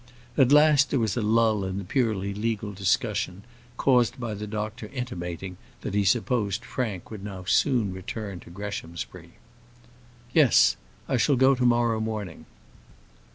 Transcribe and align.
At 0.35 0.51
last 0.51 0.89
there 0.89 0.99
was 0.99 1.15
a 1.15 1.21
lull 1.21 1.63
in 1.63 1.77
the 1.77 1.83
purely 1.83 2.33
legal 2.33 2.73
discussion, 2.73 3.43
caused 3.77 4.19
by 4.19 4.33
the 4.33 4.47
doctor 4.47 4.87
intimating 4.91 5.57
that 5.81 5.93
he 5.93 6.03
supposed 6.03 6.65
Frank 6.65 7.11
would 7.11 7.23
now 7.23 7.43
soon 7.43 7.93
return 7.93 8.39
to 8.39 8.49
Greshamsbury. 8.49 9.33
"Yes; 10.33 10.75
I 11.07 11.17
shall 11.17 11.35
go 11.35 11.53
to 11.53 11.67
morrow 11.67 11.99
morning." 11.99 12.47